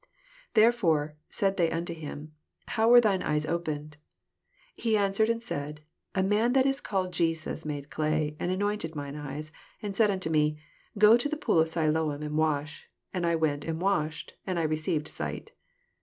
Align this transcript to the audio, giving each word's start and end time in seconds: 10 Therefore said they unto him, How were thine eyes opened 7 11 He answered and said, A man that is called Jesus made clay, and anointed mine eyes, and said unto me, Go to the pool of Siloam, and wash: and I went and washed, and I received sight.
10 0.55 0.63
Therefore 0.63 1.15
said 1.29 1.57
they 1.57 1.69
unto 1.69 1.93
him, 1.93 2.33
How 2.69 2.89
were 2.89 2.99
thine 2.99 3.21
eyes 3.21 3.45
opened 3.45 3.97
7 4.75 4.89
11 4.89 4.89
He 4.89 4.97
answered 4.97 5.29
and 5.29 5.43
said, 5.43 5.81
A 6.15 6.23
man 6.23 6.53
that 6.53 6.65
is 6.65 6.81
called 6.81 7.13
Jesus 7.13 7.65
made 7.65 7.91
clay, 7.91 8.35
and 8.39 8.51
anointed 8.51 8.95
mine 8.95 9.15
eyes, 9.15 9.51
and 9.79 9.95
said 9.95 10.09
unto 10.09 10.31
me, 10.31 10.57
Go 10.97 11.17
to 11.17 11.29
the 11.29 11.37
pool 11.37 11.59
of 11.59 11.69
Siloam, 11.69 12.23
and 12.23 12.35
wash: 12.35 12.89
and 13.13 13.27
I 13.27 13.35
went 13.35 13.63
and 13.63 13.79
washed, 13.79 14.33
and 14.47 14.57
I 14.57 14.63
received 14.63 15.07
sight. 15.07 15.51